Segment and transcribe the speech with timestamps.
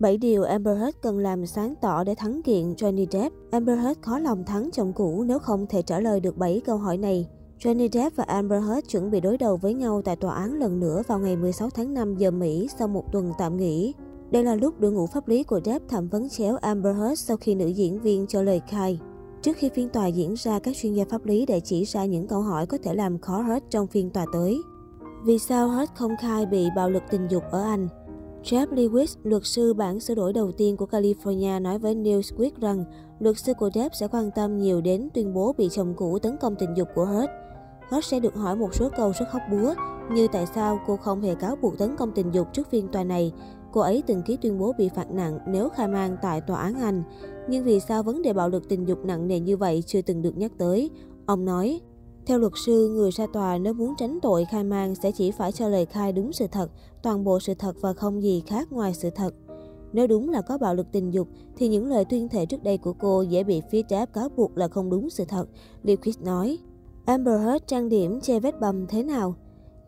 [0.00, 3.36] 7 điều Amber Heard cần làm sáng tỏ để thắng kiện Johnny Depp.
[3.50, 6.76] Amber Heard khó lòng thắng chồng cũ nếu không thể trả lời được 7 câu
[6.76, 7.28] hỏi này.
[7.58, 10.80] Johnny Depp và Amber Heard chuẩn bị đối đầu với nhau tại tòa án lần
[10.80, 13.94] nữa vào ngày 16 tháng 5 giờ Mỹ sau một tuần tạm nghỉ.
[14.30, 17.36] Đây là lúc đội ngũ pháp lý của Depp thẩm vấn chéo Amber Heard sau
[17.36, 19.00] khi nữ diễn viên cho lời khai.
[19.42, 22.26] Trước khi phiên tòa diễn ra, các chuyên gia pháp lý đã chỉ ra những
[22.26, 24.62] câu hỏi có thể làm khó Heard trong phiên tòa tới.
[25.24, 27.88] Vì sao Heard không khai bị bạo lực tình dục ở Anh?
[28.44, 32.84] Jeff Lewis, luật sư bản sửa đổi đầu tiên của California nói với Newsweek rằng
[33.18, 36.36] luật sư của Depp sẽ quan tâm nhiều đến tuyên bố bị chồng cũ tấn
[36.40, 37.30] công tình dục của Hurt.
[37.90, 39.74] Hurt sẽ được hỏi một số câu rất hóc búa,
[40.12, 43.04] như tại sao cô không hề cáo buộc tấn công tình dục trước phiên tòa
[43.04, 43.32] này.
[43.72, 46.74] Cô ấy từng ký tuyên bố bị phạt nặng nếu khai mang tại tòa án
[46.74, 47.02] Anh.
[47.48, 50.22] Nhưng vì sao vấn đề bạo lực tình dục nặng nề như vậy chưa từng
[50.22, 50.90] được nhắc tới?
[51.26, 51.80] Ông nói,
[52.30, 55.52] theo luật sư, người ra tòa nếu muốn tránh tội khai mang sẽ chỉ phải
[55.52, 56.70] cho lời khai đúng sự thật,
[57.02, 59.34] toàn bộ sự thật và không gì khác ngoài sự thật.
[59.92, 62.78] Nếu đúng là có bạo lực tình dục, thì những lời tuyên thệ trước đây
[62.78, 65.48] của cô dễ bị phía trái cáo buộc là không đúng sự thật,
[65.82, 66.58] Liquid nói.
[67.04, 69.34] Amber Heard trang điểm che vết bầm thế nào?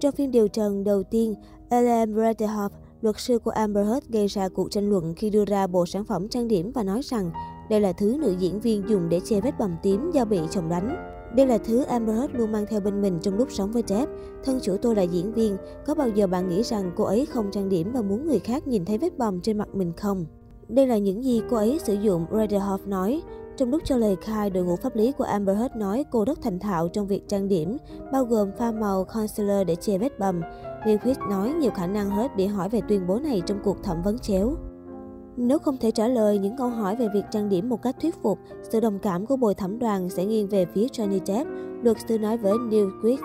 [0.00, 1.34] Trong phiên điều trần đầu tiên,
[1.70, 5.66] Ellen Bradehoff, luật sư của Amber Heard gây ra cuộc tranh luận khi đưa ra
[5.66, 7.30] bộ sản phẩm trang điểm và nói rằng
[7.70, 10.68] đây là thứ nữ diễn viên dùng để che vết bầm tím do bị chồng
[10.68, 11.19] đánh.
[11.36, 14.12] Đây là thứ Amber Heard luôn mang theo bên mình trong lúc sống với Depp.
[14.44, 15.56] Thân chủ tôi là diễn viên,
[15.86, 18.66] có bao giờ bạn nghĩ rằng cô ấy không trang điểm và muốn người khác
[18.66, 20.26] nhìn thấy vết bầm trên mặt mình không?
[20.68, 23.22] Đây là những gì cô ấy sử dụng, Raderhoff nói.
[23.56, 26.42] Trong lúc cho lời khai, đội ngũ pháp lý của Amber Heard nói cô rất
[26.42, 27.76] thành thạo trong việc trang điểm,
[28.12, 30.40] bao gồm pha màu concealer để che vết bầm.
[30.84, 34.02] Lewis nói nhiều khả năng Heard bị hỏi về tuyên bố này trong cuộc thẩm
[34.02, 34.54] vấn chéo.
[35.36, 38.14] Nếu không thể trả lời những câu hỏi về việc trang điểm một cách thuyết
[38.22, 38.38] phục,
[38.70, 41.50] sự đồng cảm của bồi thẩm đoàn sẽ nghiêng về phía Johnny Depp,
[41.82, 43.18] luật sư nói với Newsweek.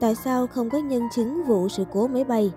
[0.00, 2.50] Tại sao không có nhân chứng vụ sự cố máy bay?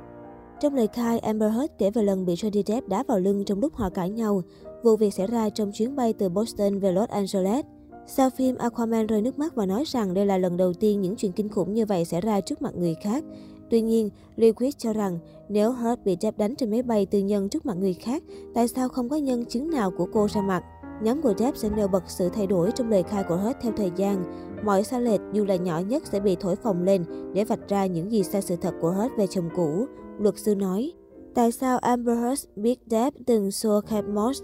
[0.62, 3.60] Trong lời khai, Amber Heard kể về lần bị Johnny Depp đá vào lưng trong
[3.60, 4.42] lúc họ cãi nhau.
[4.84, 7.66] Vụ việc xảy ra trong chuyến bay từ Boston về Los Angeles.
[8.08, 11.16] Sau phim, Aquaman rơi nước mắt và nói rằng đây là lần đầu tiên những
[11.16, 13.24] chuyện kinh khủng như vậy xảy ra trước mặt người khác.
[13.70, 17.20] Tuy nhiên, Lee Quyết cho rằng nếu Hurt bị Depp đánh trên máy bay tư
[17.20, 20.42] nhân trước mặt người khác, tại sao không có nhân chứng nào của cô ra
[20.42, 20.64] mặt?
[21.02, 23.72] Nhóm của Depp sẽ nêu bật sự thay đổi trong lời khai của Hurt theo
[23.78, 24.24] thời gian.
[24.64, 27.86] Mọi sai lệch dù là nhỏ nhất sẽ bị thổi phồng lên để vạch ra
[27.86, 29.86] những gì sai sự thật của Hurt về chồng cũ.
[30.20, 30.92] Luật sư nói,
[31.34, 34.42] tại sao Amber Heard biết Depp từng xua Kate Moss?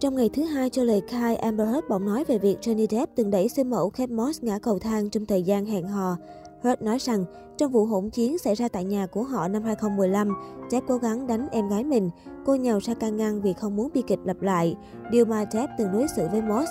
[0.00, 3.12] Trong ngày thứ hai cho lời khai, Amber Heard bỗng nói về việc Johnny Depp
[3.16, 6.16] từng đẩy siêu mẫu Kate Moss ngã cầu thang trong thời gian hẹn hò.
[6.64, 7.24] Hurt nói rằng,
[7.56, 10.28] trong vụ hỗn chiến xảy ra tại nhà của họ năm 2015,
[10.70, 12.10] Jeff cố gắng đánh em gái mình.
[12.44, 14.76] Cô nhào ra can ngăn vì không muốn bi kịch lặp lại,
[15.10, 16.70] điều mà Jeff từng đối xử với Moss.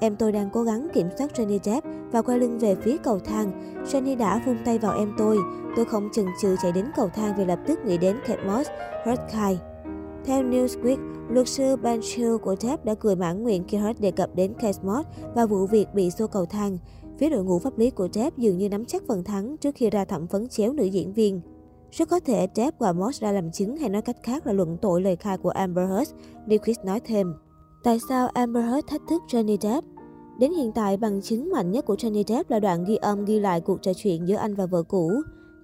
[0.00, 3.18] Em tôi đang cố gắng kiểm soát Johnny Depp và quay lưng về phía cầu
[3.18, 3.74] thang.
[3.84, 5.38] Johnny đã vung tay vào em tôi.
[5.76, 8.70] Tôi không chần chừ chạy đến cầu thang vì lập tức nghĩ đến Kate Moss,
[9.06, 9.58] Hurt khai.
[10.24, 14.10] Theo Newsweek, luật sư Ben Shield của Depp đã cười mãn nguyện khi Hurt đề
[14.10, 16.78] cập đến Kate Moss và vụ việc bị xô cầu thang.
[17.18, 19.90] Phía đội ngũ pháp lý của Depp dường như nắm chắc phần thắng trước khi
[19.90, 21.40] ra thẩm vấn chéo nữ diễn viên.
[21.90, 24.76] Rất có thể Depp và Moss ra làm chứng hay nói cách khác là luận
[24.82, 26.10] tội lời khai của Amber Heard,
[26.46, 27.34] Lewis nói thêm.
[27.84, 29.86] Tại sao Amber Heard thách thức Johnny Depp?
[30.38, 33.40] Đến hiện tại, bằng chứng mạnh nhất của Johnny Depp là đoạn ghi âm ghi
[33.40, 35.12] lại cuộc trò chuyện giữa anh và vợ cũ.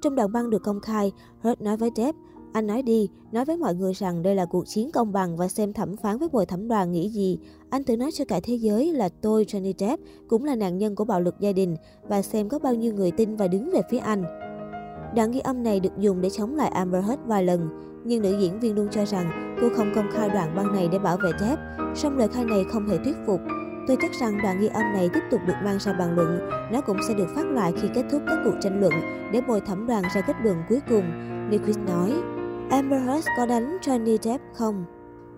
[0.02, 1.12] Trong đoạn băng được công khai,
[1.42, 2.18] Heard nói với Depp,
[2.52, 5.48] anh nói đi, nói với mọi người rằng đây là cuộc chiến công bằng và
[5.48, 7.38] xem thẩm phán với bồi thẩm đoàn nghĩ gì.
[7.70, 10.94] Anh tự nói cho cả thế giới là tôi, Johnny Depp, cũng là nạn nhân
[10.94, 11.76] của bạo lực gia đình
[12.08, 14.24] và xem có bao nhiêu người tin và đứng về phía anh.
[15.16, 17.68] Đoạn ghi âm này được dùng để chống lại Amber Heard vài lần,
[18.04, 20.98] nhưng nữ diễn viên luôn cho rằng cô không công khai đoạn băng này để
[20.98, 21.62] bảo vệ Depp,
[21.94, 23.40] song lời khai này không hề thuyết phục.
[23.86, 26.38] Tôi chắc rằng đoạn ghi âm này tiếp tục được mang ra bàn luận,
[26.72, 28.92] nó cũng sẽ được phát lại khi kết thúc các cuộc tranh luận
[29.32, 31.04] để bồi thẩm đoàn ra kết luận cuối cùng,
[31.50, 32.39] Nicholas nói.
[32.70, 34.84] Amber Heard có đánh Johnny Depp không?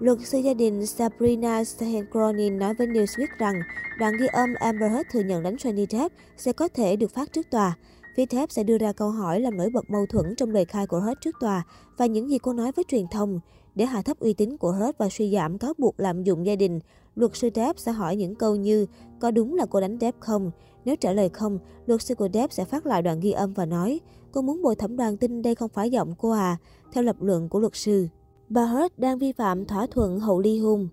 [0.01, 3.55] Luật sư gia đình Sabrina Stehen-Cronin nói với Newsweek rằng
[3.99, 7.33] đoạn ghi âm Amber Heard thừa nhận đánh Johnny Depp sẽ có thể được phát
[7.33, 7.77] trước tòa.
[8.15, 10.87] Phía thép sẽ đưa ra câu hỏi làm nổi bật mâu thuẫn trong lời khai
[10.87, 11.63] của Hurt trước tòa
[11.97, 13.41] và những gì cô nói với truyền thông.
[13.75, 16.57] Để hạ thấp uy tín của Hurt và suy giảm cáo buộc lạm dụng gia
[16.57, 16.81] đình,
[17.15, 18.87] luật sư Depp sẽ hỏi những câu như
[19.21, 20.51] có đúng là cô đánh Depp không?
[20.85, 23.67] Nếu trả lời không, luật sư của Depp sẽ phát lại đoạn ghi âm và
[23.67, 24.01] nói
[24.33, 26.57] cô muốn bồi thẩm đoàn tin đây không phải giọng cô à,
[26.93, 28.09] theo lập luận của luật sư.
[28.49, 30.89] Bà Hurt đang vi phạm thỏa thuận hậu ly hôn.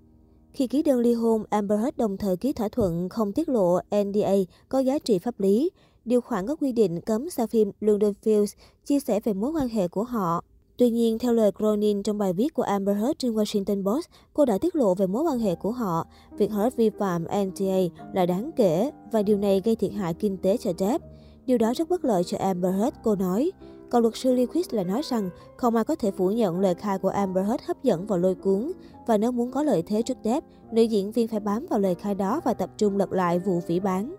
[0.51, 3.80] Khi ký đơn ly hôn, Amber Heard đồng thời ký thỏa thuận không tiết lộ
[4.06, 4.33] NDA
[4.69, 5.69] có giá trị pháp lý.
[6.09, 9.67] Điều khoản có quy định cấm sao phim London Fields chia sẻ về mối quan
[9.69, 10.44] hệ của họ.
[10.77, 14.45] Tuy nhiên, theo lời Cronin trong bài viết của Amber Heard trên Washington Post, cô
[14.45, 16.07] đã tiết lộ về mối quan hệ của họ.
[16.38, 17.79] Việc Heard vi phạm NTA
[18.13, 21.06] là đáng kể và điều này gây thiệt hại kinh tế cho Depp.
[21.45, 23.51] Điều đó rất bất lợi cho Amber Heard, cô nói.
[23.89, 26.97] Còn luật sư Lewis lại nói rằng không ai có thể phủ nhận lời khai
[26.97, 28.71] của Amber Heard hấp dẫn và lôi cuốn.
[29.07, 31.95] Và nếu muốn có lợi thế trước Depp, nữ diễn viên phải bám vào lời
[31.95, 34.15] khai đó và tập trung lật lại vụ phỉ bán.